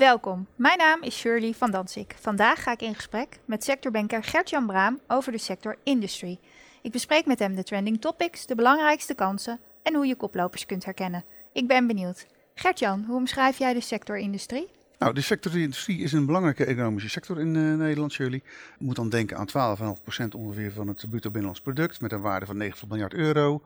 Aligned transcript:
Welkom, 0.00 0.46
mijn 0.56 0.78
naam 0.78 1.02
is 1.02 1.18
Shirley 1.18 1.52
van 1.52 1.70
Dansik. 1.70 2.14
Vandaag 2.20 2.62
ga 2.62 2.72
ik 2.72 2.82
in 2.82 2.94
gesprek 2.94 3.38
met 3.44 3.64
sectorbanker 3.64 4.24
Gert-Jan 4.24 4.66
Braam 4.66 5.00
over 5.06 5.32
de 5.32 5.38
sector 5.38 5.76
industry. 5.82 6.38
Ik 6.82 6.92
bespreek 6.92 7.26
met 7.26 7.38
hem 7.38 7.54
de 7.54 7.62
trending 7.62 8.00
topics, 8.00 8.46
de 8.46 8.54
belangrijkste 8.54 9.14
kansen 9.14 9.60
en 9.82 9.94
hoe 9.94 10.06
je 10.06 10.14
koplopers 10.14 10.66
kunt 10.66 10.84
herkennen. 10.84 11.24
Ik 11.52 11.66
ben 11.66 11.86
benieuwd. 11.86 12.26
Gert-Jan, 12.54 13.04
hoe 13.06 13.16
omschrijf 13.16 13.58
jij 13.58 13.72
de 13.72 13.80
sector 13.80 14.18
industrie? 14.18 14.68
Nou, 15.00 15.14
de 15.14 15.20
sector 15.20 15.58
industrie 15.58 16.02
is 16.02 16.12
een 16.12 16.26
belangrijke 16.26 16.64
economische 16.64 17.08
sector 17.08 17.40
in 17.40 17.54
uh, 17.54 17.76
Nederland, 17.76 18.14
jullie. 18.14 18.42
Je 18.78 18.84
moet 18.84 18.96
dan 18.96 19.08
denken 19.08 19.36
aan 19.36 19.78
12,5% 19.78 20.24
ongeveer 20.36 20.72
van 20.72 20.88
het 20.88 21.10
bruto 21.10 21.30
binnenlands 21.30 21.60
product 21.60 22.00
met 22.00 22.12
een 22.12 22.20
waarde 22.20 22.46
van 22.46 22.56
90 22.56 22.88
miljard 22.88 23.14
euro. 23.14 23.62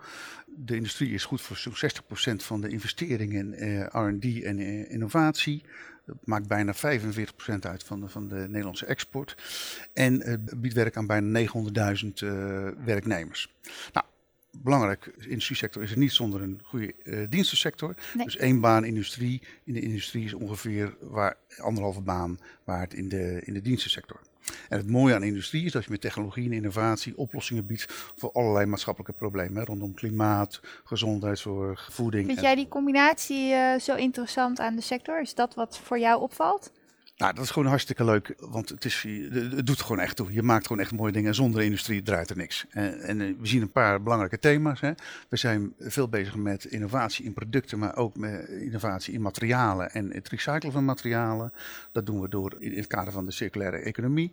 De 0.46 0.76
industrie 0.76 1.14
is 1.14 1.24
goed 1.24 1.40
voor 1.40 1.56
zo'n 1.56 1.74
60% 2.32 2.44
van 2.44 2.60
de 2.60 2.68
investeringen 2.68 3.54
in 3.58 3.68
uh, 3.68 3.86
R&D 3.86 4.42
en 4.42 4.58
uh, 4.58 4.90
innovatie. 4.90 5.62
Dat 6.06 6.16
maakt 6.24 6.48
bijna 6.48 6.74
45% 6.74 6.78
uit 7.60 7.84
van 7.84 8.00
de, 8.00 8.08
van 8.08 8.28
de 8.28 8.44
Nederlandse 8.48 8.86
export. 8.86 9.36
En 9.92 10.44
biedt 10.56 10.74
werk 10.74 10.96
aan 10.96 11.06
bijna 11.06 11.46
900.000 11.46 12.12
werknemers. 12.84 13.54
Nou, 13.92 14.06
belangrijk, 14.62 15.12
de 15.18 15.28
industriesector 15.28 15.82
is 15.82 15.90
er 15.90 15.98
niet 15.98 16.12
zonder 16.12 16.42
een 16.42 16.60
goede 16.62 16.94
uh, 17.04 17.26
dienstensector. 17.28 17.94
Dus 18.24 18.36
één 18.36 18.60
baan 18.60 18.84
industrie 18.84 19.42
in 19.64 19.72
de 19.72 19.80
industrie 19.80 20.24
is 20.24 20.34
ongeveer 20.34 20.96
waar, 21.00 21.36
anderhalve 21.56 22.00
baan 22.00 22.38
waard 22.64 22.94
in 22.94 23.08
de, 23.08 23.40
in 23.44 23.52
de 23.52 23.62
dienstensector. 23.62 24.20
En 24.68 24.78
het 24.78 24.90
mooie 24.90 25.14
aan 25.14 25.22
industrie 25.22 25.64
is 25.64 25.72
dat 25.72 25.84
je 25.84 25.90
met 25.90 26.00
technologie 26.00 26.44
en 26.44 26.52
innovatie 26.52 27.16
oplossingen 27.16 27.66
biedt 27.66 27.86
voor 28.16 28.32
allerlei 28.32 28.66
maatschappelijke 28.66 29.12
problemen. 29.12 29.56
Hè, 29.56 29.64
rondom 29.64 29.94
klimaat, 29.94 30.60
gezondheidszorg, 30.84 31.88
voeding. 31.92 32.26
Vind 32.26 32.40
jij 32.40 32.54
die 32.54 32.68
combinatie 32.68 33.52
uh, 33.52 33.78
zo 33.78 33.94
interessant 33.94 34.60
aan 34.60 34.74
de 34.74 34.82
sector? 34.82 35.20
Is 35.20 35.34
dat 35.34 35.54
wat 35.54 35.78
voor 35.78 35.98
jou 35.98 36.20
opvalt? 36.20 36.72
Nou, 37.16 37.34
dat 37.34 37.44
is 37.44 37.50
gewoon 37.50 37.68
hartstikke 37.68 38.04
leuk, 38.04 38.34
want 38.38 38.68
het, 38.68 38.84
is, 38.84 39.06
het 39.30 39.66
doet 39.66 39.80
gewoon 39.80 40.00
echt 40.00 40.16
toe. 40.16 40.32
Je 40.32 40.42
maakt 40.42 40.66
gewoon 40.66 40.82
echt 40.82 40.92
mooie 40.92 41.12
dingen. 41.12 41.34
Zonder 41.34 41.62
industrie 41.62 42.02
draait 42.02 42.30
er 42.30 42.36
niks. 42.36 42.66
En, 42.70 43.00
en 43.00 43.20
eh, 43.20 43.34
we 43.38 43.46
zien 43.46 43.62
een 43.62 43.72
paar 43.72 44.02
belangrijke 44.02 44.38
thema's. 44.38 44.80
Hè. 44.80 44.92
We 45.28 45.36
zijn 45.36 45.74
veel 45.78 46.08
bezig 46.08 46.36
met 46.36 46.64
innovatie 46.64 47.24
in 47.24 47.32
producten, 47.32 47.78
maar 47.78 47.96
ook 47.96 48.16
met 48.16 48.48
innovatie 48.48 49.14
in 49.14 49.20
materialen 49.22 49.90
en 49.90 50.12
het 50.12 50.28
recyclen 50.28 50.72
van 50.72 50.84
materialen. 50.84 51.52
Dat 51.92 52.06
doen 52.06 52.20
we 52.20 52.28
door 52.28 52.54
in 52.58 52.76
het 52.76 52.86
kader 52.86 53.12
van 53.12 53.24
de 53.26 53.32
circulaire 53.32 53.76
economie. 53.76 54.32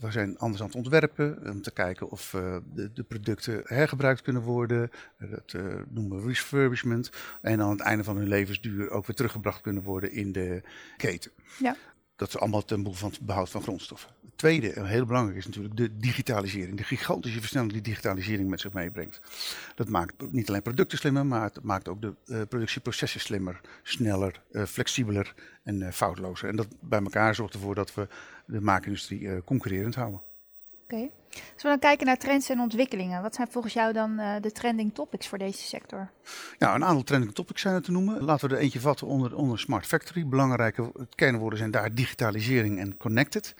We 0.00 0.10
zijn 0.10 0.38
anders 0.38 0.60
aan 0.60 0.66
het 0.66 0.76
ontwerpen 0.76 1.50
om 1.50 1.62
te 1.62 1.72
kijken 1.72 2.10
of 2.10 2.32
uh, 2.32 2.56
de, 2.74 2.92
de, 2.92 3.02
producten 3.02 3.60
hergebruikt 3.64 4.22
kunnen 4.22 4.42
worden. 4.42 4.90
Dat 5.18 5.56
noemen 5.88 6.20
we 6.22 6.28
refurbishment. 6.28 7.10
En 7.40 7.60
aan 7.60 7.70
het 7.70 7.80
einde 7.80 8.04
van 8.04 8.16
hun 8.16 8.28
levensduur 8.28 8.90
ook 8.90 9.06
weer 9.06 9.16
teruggebracht 9.16 9.60
kunnen 9.60 9.82
worden 9.82 10.12
in 10.12 10.32
de 10.32 10.62
keten. 10.96 11.30
Ja. 11.58 11.76
Dat 12.22 12.34
is 12.34 12.40
allemaal 12.40 12.64
ten 12.64 12.82
behoeve 12.82 13.00
van 13.00 13.10
het 13.10 13.20
behoud 13.20 13.50
van 13.50 13.62
grondstoffen. 13.62 14.10
Het 14.24 14.38
tweede, 14.38 14.72
en 14.72 14.86
heel 14.86 15.04
belangrijk, 15.04 15.38
is 15.38 15.46
natuurlijk 15.46 15.76
de 15.76 15.96
digitalisering. 15.96 16.76
De 16.76 16.84
gigantische 16.84 17.40
versnelling 17.40 17.72
die 17.72 17.82
digitalisering 17.82 18.48
met 18.48 18.60
zich 18.60 18.72
meebrengt. 18.72 19.20
Dat 19.74 19.88
maakt 19.88 20.14
niet 20.30 20.48
alleen 20.48 20.62
producten 20.62 20.98
slimmer, 20.98 21.26
maar 21.26 21.42
het 21.42 21.62
maakt 21.62 21.88
ook 21.88 22.00
de 22.00 22.14
uh, 22.26 22.40
productieprocessen 22.48 23.20
slimmer, 23.20 23.60
sneller, 23.82 24.40
uh, 24.52 24.64
flexibeler 24.64 25.34
en 25.62 25.80
uh, 25.80 25.90
foutlozer. 25.90 26.48
En 26.48 26.56
dat 26.56 26.66
bij 26.80 27.02
elkaar 27.02 27.34
zorgt 27.34 27.54
ervoor 27.54 27.74
dat 27.74 27.94
we 27.94 28.08
de 28.46 28.60
maakindustrie 28.60 29.44
concurrerend 29.44 29.94
houden. 29.94 30.20
Oké. 30.82 31.08
Als 31.34 31.62
we 31.62 31.68
dan 31.68 31.78
kijken 31.78 32.06
naar 32.06 32.18
trends 32.18 32.48
en 32.48 32.60
ontwikkelingen, 32.60 33.22
wat 33.22 33.34
zijn 33.34 33.48
volgens 33.50 33.74
jou 33.74 33.92
dan 33.92 34.20
uh, 34.20 34.34
de 34.40 34.52
trending 34.52 34.94
topics 34.94 35.28
voor 35.28 35.38
deze 35.38 35.62
sector? 35.62 36.10
Ja, 36.58 36.74
een 36.74 36.84
aantal 36.84 37.02
trending 37.02 37.34
topics 37.34 37.60
zijn 37.60 37.74
er 37.74 37.82
te 37.82 37.90
noemen. 37.90 38.24
Laten 38.24 38.48
we 38.48 38.54
er 38.54 38.60
eentje 38.60 38.80
vatten 38.80 39.06
onder, 39.06 39.36
onder 39.36 39.58
Smart 39.58 39.86
Factory. 39.86 40.26
Belangrijke 40.26 40.92
kernwoorden 41.14 41.58
zijn 41.58 41.70
daar 41.70 41.94
digitalisering 41.94 42.78
en 42.78 42.96
connected. 42.96 43.54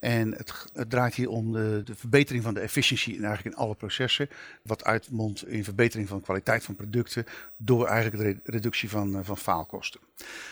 En 0.00 0.32
het, 0.32 0.64
het 0.72 0.90
draait 0.90 1.14
hier 1.14 1.28
om 1.28 1.52
de, 1.52 1.82
de, 1.84 1.94
verbetering 1.94 2.44
van 2.44 2.54
de 2.54 2.60
efficiëntie 2.60 3.14
in, 3.14 3.24
eigenlijk 3.24 3.56
in 3.56 3.62
alle 3.62 3.74
processen. 3.74 4.28
Wat 4.62 4.84
uitmondt 4.84 5.46
in 5.46 5.64
verbetering 5.64 6.08
van 6.08 6.18
de 6.18 6.24
kwaliteit 6.24 6.64
van 6.64 6.74
producten 6.74 7.26
door 7.56 7.86
eigenlijk 7.86 8.44
de 8.44 8.50
reductie 8.50 8.90
van, 8.90 9.16
uh, 9.16 9.18
van 9.22 9.36
faalkosten. 9.36 10.00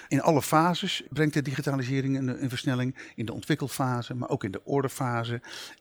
In 0.09 0.23
alle 0.23 0.43
fases 0.43 1.03
brengt 1.11 1.35
de 1.35 1.43
digitalisering 1.43 2.19
een, 2.19 2.43
een 2.43 2.49
versnelling. 2.49 2.95
In 3.15 3.27
de 3.27 3.33
ontwikkelfase, 3.33 4.15
maar 4.15 4.29
ook 4.29 4.45
in 4.45 4.51
de 4.51 4.65
orderfase. 4.65 5.41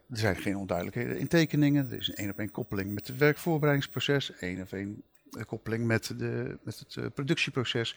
Er 0.10 0.18
zijn 0.18 0.36
geen 0.36 0.58
onduidelijkheden 0.58 0.77
in 0.94 1.28
tekeningen. 1.28 1.92
Er 1.92 1.98
is 1.98 2.08
een 2.08 2.16
één 2.16 2.30
op 2.30 2.40
één 2.40 2.52
koppeling 2.52 2.94
met 2.94 3.08
het 3.08 3.18
werkvoorbereidingsproces. 3.18 4.32
één 4.40 4.62
op 4.62 4.72
één 4.72 5.04
eh, 5.32 5.44
koppeling 5.46 5.86
met, 5.86 6.14
de, 6.18 6.58
met 6.64 6.80
het 6.80 6.96
uh, 6.96 7.06
productieproces. 7.14 7.96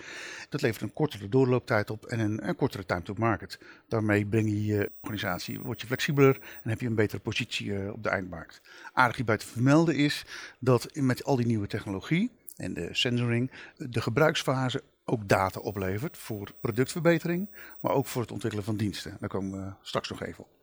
Dat 0.48 0.62
levert 0.62 0.82
een 0.82 0.92
kortere 0.92 1.28
doorlooptijd 1.28 1.90
op 1.90 2.06
en 2.06 2.20
een, 2.20 2.56
kortere 2.56 2.86
time 2.86 3.02
to 3.02 3.14
market. 3.16 3.58
Daarmee 3.88 4.26
breng 4.26 4.48
je 4.48 4.64
je 4.64 4.90
organisatie, 5.00 5.60
word 5.60 5.80
je 5.80 5.86
flexibeler 5.86 6.38
en 6.62 6.70
heb 6.70 6.80
je 6.80 6.86
een 6.86 6.94
betere 6.94 7.20
positie 7.20 7.66
uh, 7.66 7.92
op 7.92 8.02
de 8.02 8.08
eindmarkt. 8.08 8.60
Aardig 8.92 9.16
hierbij 9.16 9.36
te 9.36 9.46
vermelden 9.46 9.96
is 9.96 10.24
dat 10.58 10.88
met 10.94 11.24
al 11.24 11.36
die 11.36 11.46
nieuwe 11.46 11.66
technologie 11.66 12.30
en 12.56 12.74
de 12.74 12.88
sensoring 12.92 13.50
de 13.76 14.00
gebruiksfase 14.00 14.82
ook 15.04 15.28
data 15.28 15.60
oplevert 15.60 16.18
voor 16.18 16.52
productverbetering, 16.60 17.48
maar 17.80 17.92
ook 17.92 18.06
voor 18.06 18.22
het 18.22 18.32
ontwikkelen 18.32 18.64
van 18.64 18.76
diensten. 18.76 19.16
Daar 19.20 19.28
komen 19.28 19.64
we 19.64 19.72
straks 19.82 20.08
nog 20.08 20.22
even 20.22 20.44
op. 20.44 20.59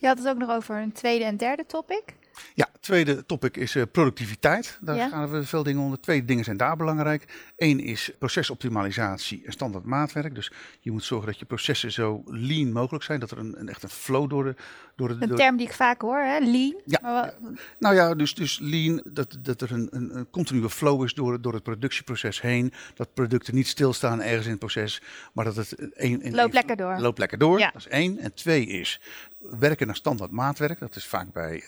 Je 0.00 0.06
had 0.06 0.18
het 0.18 0.28
ook 0.28 0.38
nog 0.38 0.50
over 0.50 0.76
een 0.76 0.92
tweede 0.92 1.24
en 1.24 1.36
derde 1.36 1.66
topic. 1.66 2.02
Ja, 2.54 2.68
het 2.72 2.82
tweede 2.82 3.26
topic 3.26 3.56
is 3.56 3.76
uh, 3.76 3.82
productiviteit. 3.92 4.78
Daar 4.80 4.96
ja. 4.96 5.08
gaan 5.08 5.30
we 5.30 5.44
veel 5.44 5.62
dingen 5.62 5.82
onder. 5.82 6.00
Twee 6.00 6.24
dingen 6.24 6.44
zijn 6.44 6.56
daar 6.56 6.76
belangrijk. 6.76 7.52
Eén 7.56 7.80
is 7.80 8.10
procesoptimalisatie 8.18 9.42
en 9.44 9.52
standaard 9.52 9.84
maatwerk. 9.84 10.34
Dus 10.34 10.52
je 10.80 10.90
moet 10.90 11.04
zorgen 11.04 11.26
dat 11.26 11.38
je 11.38 11.44
processen 11.44 11.92
zo 11.92 12.22
lean 12.26 12.72
mogelijk 12.72 13.04
zijn. 13.04 13.20
Dat 13.20 13.30
er 13.30 13.38
een, 13.38 13.60
een 13.60 13.68
echt 13.68 13.82
een 13.82 13.88
flow 13.88 14.30
door 14.30 14.44
de... 14.44 14.54
Door 14.96 15.08
de 15.08 15.16
een 15.20 15.28
door... 15.28 15.36
term 15.36 15.56
die 15.56 15.66
ik 15.66 15.72
vaak 15.72 16.00
hoor, 16.00 16.18
hè? 16.18 16.38
lean. 16.38 16.74
Ja, 16.84 17.34
nou 17.78 17.94
ja, 17.94 18.14
dus, 18.14 18.34
dus 18.34 18.58
lean, 18.62 19.02
dat, 19.04 19.36
dat 19.40 19.60
er 19.60 19.72
een, 19.72 19.88
een, 19.90 20.16
een 20.16 20.30
continue 20.30 20.70
flow 20.70 21.04
is 21.04 21.14
door, 21.14 21.40
door 21.40 21.52
het 21.52 21.62
productieproces 21.62 22.40
heen. 22.40 22.72
Dat 22.94 23.14
producten 23.14 23.54
niet 23.54 23.66
stilstaan 23.66 24.22
ergens 24.22 24.44
in 24.44 24.50
het 24.50 24.60
proces, 24.60 25.02
maar 25.32 25.44
dat 25.44 25.56
het... 25.56 25.74
Een, 25.78 26.26
een, 26.26 26.34
loopt 26.34 26.54
lekker 26.54 26.76
door. 26.76 26.98
Loopt 26.98 27.18
lekker 27.18 27.38
door, 27.38 27.58
ja. 27.58 27.70
dat 27.70 27.80
is 27.80 27.88
één. 27.88 28.18
En 28.18 28.34
twee 28.34 28.66
is 28.66 29.00
werken 29.40 29.86
naar 29.86 29.96
standaard 29.96 30.30
maatwerk. 30.30 30.78
Dat 30.78 30.96
is 30.96 31.06
vaak 31.06 31.32
bij 31.32 31.62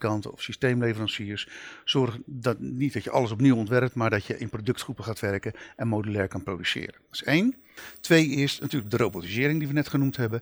machinefabrikanten 0.00 0.32
of 0.32 0.42
systeemleveranciers. 0.42 1.48
Zorg 1.84 2.18
dat 2.26 2.58
niet 2.58 2.92
dat 2.92 3.04
je 3.04 3.10
alles 3.10 3.30
opnieuw 3.30 3.56
ontwerpt, 3.56 3.94
maar 3.94 4.10
dat 4.10 4.24
je 4.24 4.38
in 4.38 4.48
productgroepen 4.48 5.04
gaat 5.04 5.20
werken 5.20 5.52
en 5.76 5.88
modulair 5.88 6.28
kan 6.28 6.42
produceren. 6.42 6.94
Dat 6.94 7.20
is 7.20 7.22
één. 7.22 7.56
Twee 8.00 8.26
is 8.26 8.58
natuurlijk 8.58 8.90
de 8.90 8.96
robotisering 8.96 9.58
die 9.58 9.68
we 9.68 9.74
net 9.74 9.88
genoemd 9.88 10.16
hebben. 10.16 10.40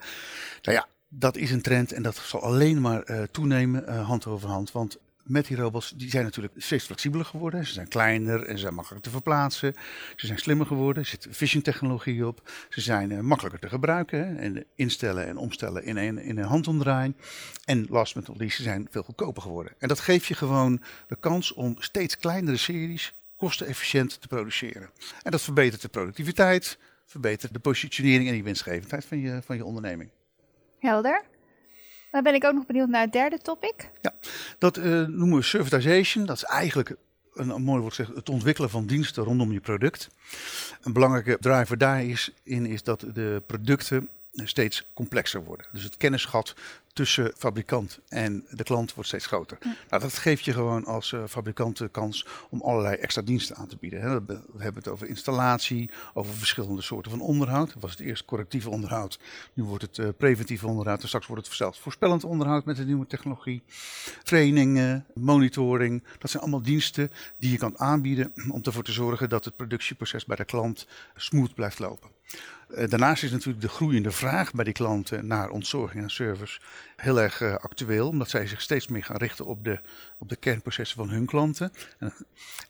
Nou 0.63 0.77
ja, 0.77 0.87
dat 1.09 1.37
is 1.37 1.51
een 1.51 1.63
trend 1.63 1.93
en 1.93 2.03
dat 2.03 2.17
zal 2.17 2.43
alleen 2.43 2.81
maar 2.81 3.11
uh, 3.11 3.23
toenemen 3.23 3.85
uh, 3.89 4.07
hand 4.07 4.27
over 4.27 4.49
hand. 4.49 4.73
Want 4.73 4.99
met 5.29 5.47
die 5.47 5.57
robots, 5.57 5.93
die 5.97 6.11
zijn 6.11 6.25
natuurlijk 6.25 6.55
steeds 6.57 6.85
flexibeler 6.85 7.27
geworden. 7.27 7.67
Ze 7.67 7.73
zijn 7.73 7.89
kleiner 7.89 8.43
en 8.43 8.55
ze 8.55 8.59
zijn 8.59 8.75
makkelijker 8.75 9.11
te 9.11 9.17
verplaatsen. 9.17 9.75
Ze 10.17 10.27
zijn 10.27 10.39
slimmer 10.39 10.67
geworden, 10.67 11.03
er 11.03 11.09
zit 11.09 11.27
vision 11.31 11.63
technologie 11.63 12.27
op. 12.27 12.51
Ze 12.69 12.81
zijn 12.81 13.11
uh, 13.11 13.21
makkelijker 13.21 13.61
te 13.61 13.69
gebruiken 13.69 14.39
en 14.39 14.65
instellen 14.75 15.27
en 15.27 15.37
omstellen 15.37 15.85
in 15.85 15.97
een, 15.97 16.19
in 16.19 16.39
een 16.39 16.45
handomdraai. 16.45 17.15
En 17.65 17.87
last 17.91 18.15
but 18.15 18.29
not 18.29 18.39
least, 18.39 18.57
ze 18.57 18.63
zijn 18.63 18.87
veel 18.91 19.03
goedkoper 19.03 19.43
geworden. 19.43 19.73
En 19.79 19.89
dat 19.89 20.01
geeft 20.01 20.27
je 20.27 20.35
gewoon 20.35 20.83
de 21.07 21.17
kans 21.21 21.53
om 21.53 21.75
steeds 21.79 22.19
kleinere 22.19 22.57
series 22.57 23.15
kostenefficiënt 23.37 24.21
te 24.21 24.29
produceren. 24.29 24.91
En 25.23 25.31
dat 25.31 25.43
verbetert 25.43 25.83
de 25.83 25.89
productiviteit, 25.89 26.79
verbetert 27.07 27.53
de 27.53 27.59
positionering 27.59 28.27
en 28.27 28.35
die 28.35 28.45
winstgevendheid 28.45 29.05
van 29.05 29.19
je, 29.19 29.41
van 29.45 29.57
je 29.57 29.65
onderneming. 29.65 30.11
Helder. 30.79 31.25
Dan 32.11 32.23
ben 32.23 32.35
ik 32.35 32.45
ook 32.45 32.55
nog 32.55 32.67
benieuwd 32.67 32.89
naar 32.89 33.03
het 33.03 33.13
derde 33.13 33.39
topic. 33.39 33.91
Ja, 34.01 34.15
dat 34.59 34.77
uh, 34.77 34.85
noemen 34.85 35.39
we 35.39 35.43
servitization. 35.43 36.27
Dat 36.27 36.37
is 36.37 36.45
eigenlijk 36.45 36.97
een, 37.35 37.63
mooi 37.63 37.81
woord 37.81 37.95
zeggen, 37.95 38.15
het 38.15 38.29
ontwikkelen 38.29 38.71
van 38.71 38.87
diensten 38.87 39.25
rondom 39.25 39.53
je 39.53 39.61
product. 39.61 40.09
Een 40.83 40.93
belangrijke 40.93 41.37
driver 41.41 41.79
daarin 41.79 42.67
is 42.67 42.83
dat 42.83 43.01
de 43.01 43.43
producten 43.47 44.09
steeds 44.33 44.89
complexer 44.95 45.45
worden. 45.45 45.67
Dus 45.73 45.83
het 45.83 45.97
kennisgat 45.97 46.55
tussen 46.99 47.33
fabrikant 47.37 47.99
en 48.09 48.47
de 48.51 48.63
klant 48.63 48.95
wordt 48.95 49.09
steeds 49.09 49.27
groter. 49.27 49.59
Nou, 49.61 50.03
dat 50.03 50.15
geeft 50.15 50.45
je 50.45 50.53
gewoon 50.53 50.85
als 50.85 51.13
uh, 51.13 51.25
fabrikant 51.29 51.77
de 51.77 51.89
kans 51.89 52.27
om 52.51 52.61
allerlei 52.63 52.97
extra 52.97 53.23
diensten 53.23 53.57
aan 53.57 53.67
te 53.67 53.77
bieden. 53.77 54.01
Hè. 54.01 54.25
We 54.25 54.43
hebben 54.59 54.83
het 54.83 54.89
over 54.89 55.09
installatie, 55.09 55.91
over 56.15 56.35
verschillende 56.35 56.83
soorten 56.83 57.11
van 57.11 57.21
onderhoud. 57.21 57.73
Dat 57.73 57.83
was 57.83 57.91
het 57.91 58.01
eerst 58.01 58.25
correctief 58.25 58.67
onderhoud, 58.67 59.19
nu 59.53 59.63
wordt 59.63 59.83
het 59.83 59.99
uh, 59.99 60.09
preventief 60.17 60.65
onderhoud 60.65 61.01
en 61.03 61.09
straks 61.09 61.27
wordt 61.27 61.47
het 61.47 61.57
zelfs 61.57 61.79
voorspellend 61.79 62.25
onderhoud 62.25 62.65
met 62.65 62.77
de 62.77 62.85
nieuwe 62.85 63.07
technologie. 63.07 63.63
Trainingen, 64.23 65.07
monitoring, 65.15 66.03
dat 66.19 66.31
zijn 66.31 66.43
allemaal 66.43 66.63
diensten 66.63 67.11
die 67.37 67.51
je 67.51 67.59
kan 67.59 67.79
aanbieden 67.79 68.33
om 68.51 68.61
ervoor 68.63 68.85
te 68.85 68.93
zorgen 68.93 69.29
dat 69.29 69.45
het 69.45 69.57
productieproces 69.57 70.25
bij 70.25 70.37
de 70.37 70.45
klant 70.45 70.87
smooth 71.17 71.55
blijft 71.55 71.79
lopen. 71.79 72.11
Uh, 72.71 72.89
daarnaast 72.89 73.23
is 73.23 73.31
natuurlijk 73.31 73.61
de 73.61 73.69
groeiende 73.69 74.11
vraag 74.11 74.53
bij 74.53 74.65
die 74.65 74.73
klanten 74.73 75.27
naar 75.27 75.51
ontzorging 75.51 76.03
en 76.03 76.11
service 76.11 76.61
heel 76.97 77.21
erg 77.21 77.41
uh, 77.41 77.55
actueel, 77.55 78.09
omdat 78.09 78.29
zij 78.31 78.47
zich 78.47 78.61
steeds 78.61 78.89
meer 78.89 79.05
gaan 79.05 79.17
richten 79.17 79.45
op 79.45 79.65
de, 79.65 79.81
op 80.19 80.29
de 80.29 80.37
kernprocessen 80.37 80.97
van 80.97 81.09
hun 81.11 81.27
klanten. 81.27 81.73
En, 81.99 82.13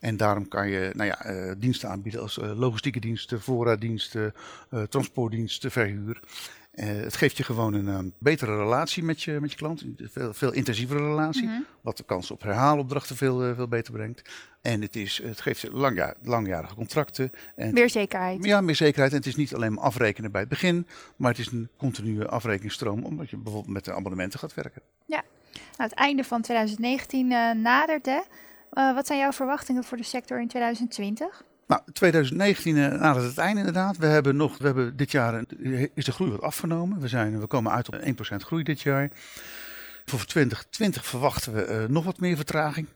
en 0.00 0.16
daarom 0.16 0.48
kan 0.48 0.68
je 0.68 0.90
nou 0.94 1.08
ja, 1.08 1.30
uh, 1.30 1.52
diensten 1.58 1.88
aanbieden 1.88 2.20
als 2.20 2.36
logistieke 2.36 3.00
diensten, 3.00 3.40
voorraaddiensten, 3.40 4.34
transportdiensten, 4.88 5.70
verhuur. 5.70 6.20
Uh, 6.78 6.86
het 6.86 7.16
geeft 7.16 7.36
je 7.36 7.42
gewoon 7.42 7.74
een, 7.74 7.86
een, 7.86 8.14
betere 8.18 8.56
relatie 8.56 9.02
met 9.02 9.22
je, 9.22 9.40
met 9.40 9.50
je 9.50 9.56
klant. 9.56 9.80
Een 9.80 9.98
veel, 10.12 10.34
veel 10.34 10.52
intensievere 10.52 11.00
relatie. 11.00 11.42
Mm 11.42 11.48
-hmm. 11.48 11.64
Wat 11.80 11.96
de 11.96 12.02
kans 12.02 12.30
op 12.30 12.42
herhaalopdrachten 12.42 13.16
veel, 13.16 13.48
uh, 13.48 13.54
veel 13.54 13.68
beter 13.68 13.92
brengt. 13.92 14.22
En 14.62 14.82
het, 14.82 14.96
is, 14.96 15.20
het 15.24 15.40
geeft 15.40 15.60
je 15.60 15.70
lang, 15.70 15.96
ja, 15.96 16.14
langjarige 16.22 16.74
contracten. 16.74 17.32
En 17.56 17.72
meer 17.72 17.90
zekerheid. 17.90 18.44
Ja, 18.44 18.60
meer 18.60 18.74
zekerheid. 18.74 19.10
En 19.10 19.18
het 19.18 19.26
is 19.26 19.36
niet 19.36 19.54
alleen 19.54 19.72
maar 19.72 19.84
afrekenen 19.84 20.30
bij 20.30 20.40
het 20.40 20.50
begin. 20.50 20.86
Maar 21.16 21.30
het 21.30 21.40
is 21.40 21.50
een 21.50 21.68
continue 21.76 22.26
afrekeningsstroom. 22.26 23.04
Omdat 23.04 23.30
je 23.30 23.36
bijvoorbeeld 23.36 23.74
met 23.74 23.84
de 23.84 23.92
abonnementen 23.92 24.38
gaat 24.38 24.54
werken. 24.54 24.82
Ja, 25.06 25.22
nou, 25.52 25.90
het 25.90 25.92
einde 25.92 26.24
van 26.24 26.42
2019 26.42 27.30
uh, 27.30 27.52
nadert. 27.52 28.06
Hè? 28.06 28.20
wat 28.94 29.06
zijn 29.06 29.18
jouw 29.18 29.32
verwachtingen 29.32 29.84
voor 29.84 29.96
de 29.96 30.02
sector 30.02 30.40
in 30.40 30.48
2020? 30.48 31.44
Nou, 31.68 31.82
2019 31.92 32.76
uh, 32.76 33.00
nadert 33.00 33.26
het 33.26 33.38
einde 33.38 33.58
inderdaad. 33.58 33.96
We 33.96 34.06
hebben 34.06 34.36
nog, 34.36 34.58
we 34.58 34.64
hebben 34.64 34.96
dit 34.96 35.10
jaar 35.10 35.44
is 35.94 36.04
de 36.04 36.12
groei 36.12 36.30
wat 36.30 36.40
afgenomen. 36.40 37.00
We, 37.00 37.08
zijn, 37.08 37.40
we 37.40 37.46
komen 37.46 37.72
uit 37.72 37.88
op 37.88 37.94
1% 37.94 38.36
groei 38.36 38.62
dit 38.62 38.80
jaar. 38.80 39.10
Voor 40.04 40.24
2020 40.24 41.06
verwachten 41.06 41.54
we 41.54 41.66
uh, 41.68 41.84
nog 41.88 42.04
wat 42.04 42.20
meer 42.20 42.36
vertraging 42.36 42.86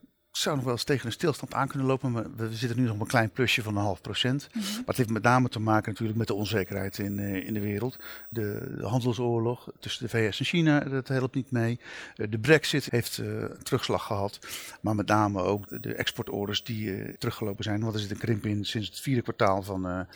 zou 0.42 0.56
nog 0.56 0.64
wel 0.64 0.74
eens 0.74 0.84
tegen 0.84 1.06
een 1.06 1.12
stilstand 1.12 1.54
aan 1.54 1.68
kunnen 1.68 1.86
lopen. 1.86 2.10
Maar 2.12 2.36
we 2.36 2.54
zitten 2.54 2.78
nu 2.78 2.84
nog 2.84 2.94
op 2.94 3.00
een 3.00 3.06
klein 3.06 3.30
plusje 3.30 3.62
van 3.62 3.76
een 3.76 3.82
half 3.82 4.00
procent. 4.00 4.48
Mm 4.52 4.62
-hmm. 4.62 4.70
Maar 4.74 4.82
het 4.86 4.96
heeft 4.96 5.10
met 5.10 5.22
name 5.22 5.48
te 5.48 5.60
maken 5.60 5.90
natuurlijk 5.90 6.18
met 6.18 6.26
de 6.26 6.34
onzekerheid 6.34 6.98
in, 6.98 7.18
uh, 7.18 7.46
in 7.46 7.54
de 7.54 7.60
wereld. 7.60 7.96
De, 8.28 8.74
de, 8.76 8.86
handelsoorlog 8.86 9.70
tussen 9.78 10.02
de 10.02 10.08
VS 10.08 10.38
en 10.38 10.44
China, 10.44 10.80
dat 10.80 11.08
helpt 11.08 11.34
niet 11.34 11.50
mee. 11.50 11.80
Uh, 12.16 12.26
de 12.30 12.38
brexit 12.38 12.90
heeft 12.90 13.18
uh, 13.18 13.26
een 13.26 13.62
terugslag 13.62 14.06
gehad. 14.06 14.38
Maar 14.80 14.94
met 14.94 15.06
name 15.06 15.42
ook 15.42 15.82
de 15.82 15.94
exportorders 15.94 16.64
die 16.64 17.18
teruggelopen 17.18 17.64
zijn. 17.64 17.80
Want 17.80 17.94
er 17.94 18.00
zit 18.00 18.10
een 18.10 18.18
krimp 18.18 18.46
in 18.46 18.64
sinds 18.64 18.88
het 18.88 19.00
vierde 19.00 19.22
kwartaal 19.22 19.62
van, 19.62 20.06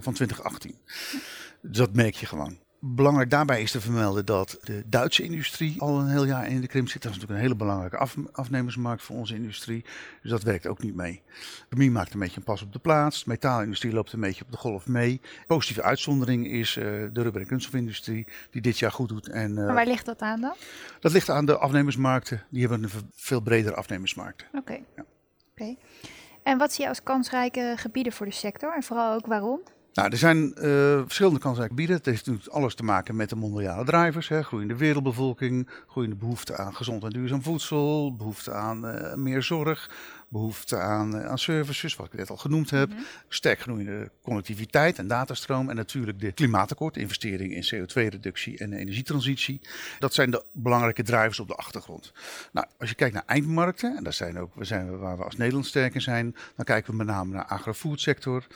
van 0.00 0.12
2018. 0.12 0.74
Dus 1.60 1.76
dat 1.76 1.94
merk 1.94 2.14
je 2.14 2.26
gewoon. 2.26 2.58
Belangrijk 2.86 3.30
daarbij 3.30 3.62
is 3.62 3.70
te 3.70 3.80
vermelden 3.80 4.26
dat 4.26 4.58
de 4.62 4.82
Duitse 4.86 5.22
industrie 5.22 5.80
al 5.80 5.98
een 5.98 6.08
heel 6.08 6.24
jaar 6.24 6.48
in 6.48 6.60
de 6.60 6.66
krimp 6.66 6.88
zit. 6.88 7.02
Dat 7.02 7.10
is 7.10 7.16
natuurlijk 7.16 7.40
een 7.40 7.46
hele 7.46 7.58
belangrijke 7.58 7.96
af, 7.96 8.16
afnemersmarkt 8.32 9.02
voor 9.02 9.16
onze 9.16 9.34
industrie. 9.34 9.84
Dus 10.22 10.30
dat 10.30 10.42
werkt 10.42 10.66
ook 10.66 10.82
niet 10.82 10.94
mee. 10.94 11.22
De 11.26 11.64
chemie 11.70 11.90
maakt 11.90 12.14
een 12.14 12.20
beetje 12.20 12.36
een 12.36 12.44
pas 12.44 12.62
op 12.62 12.72
de 12.72 12.78
plaats. 12.78 13.24
De 13.24 13.30
metaalindustrie 13.30 13.92
loopt 13.92 14.12
een 14.12 14.20
beetje 14.20 14.44
op 14.44 14.50
de 14.50 14.56
golf 14.56 14.86
mee. 14.86 15.20
Positieve 15.46 15.82
uitzondering 15.82 16.46
is 16.46 16.76
uh, 16.76 16.84
de 17.12 17.22
rubber- 17.22 17.40
en 17.40 17.46
kunststofindustrie, 17.46 18.26
die 18.50 18.62
dit 18.62 18.78
jaar 18.78 18.92
goed 18.92 19.08
doet. 19.08 19.28
En, 19.28 19.50
uh, 19.50 19.56
maar 19.56 19.74
waar 19.74 19.86
ligt 19.86 20.06
dat 20.06 20.20
aan 20.20 20.40
dan? 20.40 20.54
Dat 21.00 21.12
ligt 21.12 21.28
aan 21.28 21.46
de 21.46 21.58
afnemersmarkten. 21.58 22.42
Die 22.50 22.60
hebben 22.60 22.82
een 22.82 22.90
veel 23.14 23.40
bredere 23.40 23.74
afnemersmarkt. 23.74 24.44
Oké. 24.48 24.58
Okay. 24.58 24.84
Ja. 24.96 25.04
Okay. 25.50 25.78
En 26.42 26.58
wat 26.58 26.72
zie 26.72 26.82
je 26.82 26.88
als 26.88 27.02
kansrijke 27.02 27.74
gebieden 27.76 28.12
voor 28.12 28.26
de 28.26 28.32
sector 28.32 28.74
en 28.74 28.82
vooral 28.82 29.14
ook 29.14 29.26
waarom? 29.26 29.60
Nou, 29.94 30.10
er 30.10 30.16
zijn 30.16 30.54
uh, 30.56 31.00
verschillende 31.02 31.38
kansrijke 31.38 31.72
gebieden. 31.72 31.96
Het 31.96 32.06
heeft 32.06 32.26
natuurlijk 32.26 32.54
alles 32.54 32.74
te 32.74 32.82
maken 32.82 33.16
met 33.16 33.28
de 33.28 33.36
mondiale 33.36 33.84
drivers. 33.84 34.28
Hè. 34.28 34.42
Groeiende 34.42 34.76
wereldbevolking, 34.76 35.68
groeiende 35.86 36.16
behoefte 36.16 36.56
aan 36.56 36.74
gezond 36.74 37.04
en 37.04 37.10
duurzaam 37.10 37.42
voedsel, 37.42 38.16
behoefte 38.16 38.52
aan 38.52 38.86
uh, 38.86 39.14
meer 39.14 39.42
zorg, 39.42 39.90
behoefte 40.28 40.78
aan, 40.78 41.16
uh, 41.16 41.26
aan 41.26 41.38
services, 41.38 41.96
wat 41.96 42.06
ik 42.06 42.12
net 42.12 42.30
al 42.30 42.36
genoemd 42.36 42.70
heb. 42.70 42.88
Mm 42.88 42.96
-hmm. 42.96 43.04
Sterk 43.28 43.60
groeiende 43.60 44.10
connectiviteit 44.22 44.98
en 44.98 45.08
datastroom. 45.08 45.70
En 45.70 45.76
natuurlijk 45.76 46.20
de 46.20 46.32
klimaatakkoord, 46.32 46.96
investering 46.96 47.54
in 47.54 47.64
CO2-reductie 47.74 48.58
en 48.58 48.72
energietransitie. 48.72 49.60
Dat 49.98 50.14
zijn 50.14 50.30
de 50.30 50.44
belangrijke 50.52 51.02
drivers 51.02 51.40
op 51.40 51.48
de 51.48 51.54
achtergrond. 51.54 52.12
Nou, 52.52 52.66
als 52.78 52.88
je 52.88 52.94
kijkt 52.94 53.14
naar 53.14 53.26
eindmarkten, 53.26 53.96
en 53.96 54.04
daar 54.04 54.12
zijn 54.12 54.38
ook 54.38 54.54
we 54.54 54.64
zijn 54.64 54.98
waar 54.98 55.16
we 55.16 55.24
als 55.24 55.36
Nederland 55.36 55.66
sterk 55.66 55.94
in 55.94 56.02
zijn, 56.02 56.36
dan 56.56 56.64
kijken 56.64 56.90
we 56.90 56.96
met 56.96 57.06
name 57.06 57.32
naar 57.32 57.46
de 57.46 57.54
agrofoodsector 57.54 58.46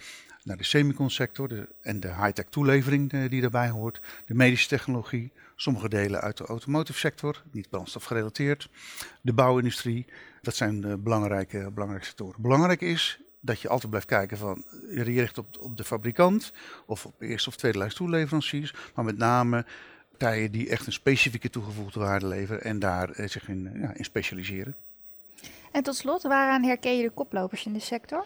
naar 0.49 0.57
de 0.57 0.65
semiconsector 0.65 1.49
de, 1.49 1.69
en 1.81 2.01
de 2.01 2.09
high-tech 2.09 2.47
toelevering 2.49 3.11
de, 3.11 3.29
die 3.29 3.41
daarbij 3.41 3.69
hoort, 3.69 4.01
de 4.27 4.35
medische 4.35 4.69
technologie, 4.69 5.31
sommige 5.57 5.89
delen 5.89 6.21
uit 6.21 6.37
de 6.37 6.45
automotive 6.45 6.99
sector, 6.99 7.43
niet 7.51 7.71
brandstofgerelateerd, 7.71 8.69
de 9.21 9.33
bouwindustrie. 9.33 10.07
Dat 10.43 10.55
zijn 10.55 10.81
de 10.81 10.97
belangrijke, 10.97 11.71
belangrijke 11.71 12.07
sectoren. 12.07 12.43
Belangrijk 12.43 12.81
is 12.81 13.19
dat 13.41 13.61
je 13.61 13.69
altijd 13.69 13.89
blijft 13.91 14.07
kijken 14.07 14.39
van, 14.39 14.65
je 14.91 15.03
richt 15.03 15.39
op, 15.39 15.47
op 15.61 15.77
de 15.77 15.85
fabrikant 15.85 16.53
of 16.87 17.07
op 17.07 17.21
eerste 17.21 17.49
of 17.49 17.57
tweede 17.57 17.79
lijst 17.79 17.97
toeleveranciers, 17.97 18.75
maar 18.95 19.05
met 19.05 19.19
name 19.19 19.65
partijen 20.11 20.51
die 20.51 20.69
echt 20.69 20.87
een 20.87 20.93
specifieke 20.93 21.51
toegevoegde 21.51 22.01
waarde 22.01 22.27
leveren 22.27 22.63
en 22.63 22.79
daar 22.79 23.11
eh, 23.11 23.29
zich 23.29 23.49
in, 23.49 23.71
ja, 23.75 23.93
in 23.95 24.05
specialiseren. 24.05 24.75
En 25.73 25.83
tot 25.83 25.97
slot, 25.97 26.23
waaraan 26.23 26.65
herken 26.65 26.97
je 26.97 27.03
de 27.03 27.11
koplopers 27.11 27.67
in 27.67 27.73
de 27.73 27.81
sector? 27.81 28.25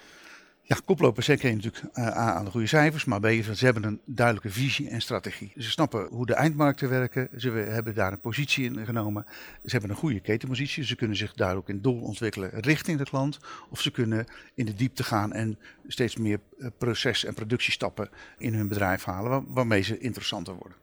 Ja, 0.65 0.77
koplopers 0.85 1.27
je 1.27 1.37
natuurlijk 1.37 1.83
uh, 1.95 2.09
aan 2.09 2.45
de 2.45 2.51
goede 2.51 2.67
cijfers, 2.67 3.05
maar 3.05 3.21
B, 3.21 3.27
ze 3.55 3.65
hebben 3.65 3.85
een 3.85 4.01
duidelijke 4.05 4.51
visie 4.51 4.89
en 4.89 5.01
strategie. 5.01 5.53
Ze 5.57 5.71
snappen 5.71 6.07
hoe 6.11 6.27
de 6.27 6.35
eindmarkten 6.35 6.89
werken, 6.89 7.29
ze 7.37 7.51
hebben 7.51 7.95
daar 7.95 8.13
een 8.13 8.21
positie 8.21 8.65
in 8.65 8.85
genomen. 8.85 9.25
Ze 9.65 9.71
hebben 9.71 9.91
een 9.91 9.97
goede 9.97 10.21
ketenpositie, 10.21 10.85
ze 10.85 10.97
kunnen 10.97 11.17
zich 11.17 11.33
duidelijk 11.33 11.69
in 11.69 11.81
doel 11.81 12.01
ontwikkelen 12.01 12.51
richting 12.61 12.99
de 12.99 13.05
klant. 13.05 13.39
Of 13.71 13.81
ze 13.81 13.91
kunnen 13.91 14.27
in 14.55 14.65
de 14.65 14.75
diepte 14.75 15.05
gaan 15.05 15.33
en 15.33 15.59
steeds 15.87 16.17
meer 16.17 16.41
proces- 16.79 17.25
en 17.25 17.35
productiestappen 17.35 18.11
in 18.39 18.55
hun 18.55 18.69
bedrijf 18.69 19.05
halen, 19.05 19.31
waar, 19.31 19.43
waarmee 19.47 19.83
ze 19.83 19.99
interessanter 19.99 20.55
worden. 20.55 20.77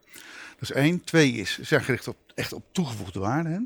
Dat 0.60 0.70
is 0.70 0.76
één. 0.76 1.04
Twee 1.04 1.32
is, 1.32 1.54
ze 1.54 1.64
zijn 1.64 1.82
gericht 1.84 2.08
op, 2.08 2.16
echt 2.34 2.52
op 2.52 2.64
toegevoegde 2.72 3.18
waarde. 3.18 3.48
Hè? 3.48 3.58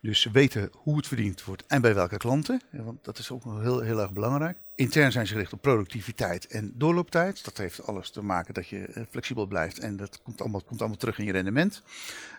Dus 0.00 0.24
weten 0.24 0.70
hoe 0.72 0.96
het 0.96 1.06
verdiend 1.06 1.44
wordt 1.44 1.66
en 1.66 1.80
bij 1.80 1.94
welke 1.94 2.16
klanten. 2.16 2.60
Want 2.70 3.04
dat 3.04 3.18
is 3.18 3.30
ook 3.30 3.44
heel, 3.44 3.80
heel 3.80 4.00
erg 4.00 4.12
belangrijk. 4.12 4.58
Intern 4.74 5.12
zijn 5.12 5.26
ze 5.26 5.32
gericht 5.32 5.52
op 5.52 5.60
productiviteit 5.60 6.46
en 6.46 6.72
doorlooptijd. 6.74 7.44
Dat 7.44 7.56
heeft 7.56 7.86
alles 7.86 8.10
te 8.10 8.22
maken 8.22 8.54
dat 8.54 8.68
je 8.68 9.06
flexibel 9.10 9.46
blijft 9.46 9.78
en 9.78 9.96
dat 9.96 10.22
komt 10.22 10.40
allemaal, 10.40 10.62
komt 10.62 10.80
allemaal 10.80 10.98
terug 10.98 11.18
in 11.18 11.24
je 11.24 11.32
rendement. 11.32 11.82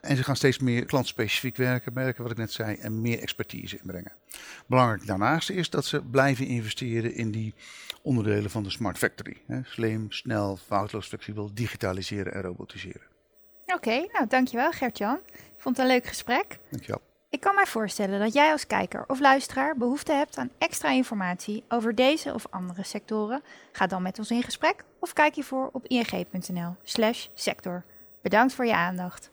En 0.01 0.17
ze 0.17 0.23
gaan 0.23 0.35
steeds 0.35 0.59
meer 0.59 0.85
klantspecifiek 0.85 1.55
werken, 1.55 1.93
merken 1.93 2.23
wat 2.23 2.31
ik 2.31 2.37
net 2.37 2.51
zei, 2.51 2.75
en 2.75 3.01
meer 3.01 3.19
expertise 3.19 3.77
inbrengen. 3.77 4.13
Belangrijk 4.67 5.05
daarnaast 5.05 5.49
is 5.49 5.69
dat 5.69 5.85
ze 5.85 6.01
blijven 6.01 6.45
investeren 6.45 7.13
in 7.13 7.31
die 7.31 7.53
onderdelen 8.01 8.49
van 8.49 8.63
de 8.63 8.69
smart 8.69 8.97
factory. 8.97 9.37
Slim, 9.63 10.11
snel, 10.11 10.57
foutloos, 10.57 11.07
flexibel, 11.07 11.53
digitaliseren 11.53 12.33
en 12.33 12.41
robotiseren. 12.41 13.15
Oké, 13.67 13.75
okay, 13.75 14.09
nou 14.13 14.27
dankjewel 14.27 14.71
Gert-Jan. 14.71 15.19
Ik 15.33 15.53
vond 15.57 15.77
het 15.77 15.85
een 15.85 15.91
leuk 15.91 16.05
gesprek. 16.05 16.59
Dankjewel. 16.69 17.01
Ik 17.29 17.39
kan 17.39 17.55
mij 17.55 17.65
voorstellen 17.65 18.19
dat 18.19 18.33
jij 18.33 18.51
als 18.51 18.67
kijker 18.67 19.03
of 19.07 19.19
luisteraar 19.19 19.77
behoefte 19.77 20.11
hebt 20.11 20.37
aan 20.37 20.51
extra 20.57 20.89
informatie 20.89 21.63
over 21.69 21.95
deze 21.95 22.33
of 22.33 22.45
andere 22.49 22.83
sectoren. 22.83 23.41
Ga 23.71 23.87
dan 23.87 24.01
met 24.01 24.19
ons 24.19 24.31
in 24.31 24.43
gesprek 24.43 24.83
of 24.99 25.13
kijk 25.13 25.35
hiervoor 25.35 25.69
op 25.71 25.85
ing.nl/sector. 25.85 27.83
Bedankt 28.21 28.53
voor 28.53 28.65
je 28.65 28.75
aandacht. 28.75 29.29